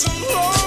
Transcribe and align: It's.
It's. 0.00 0.57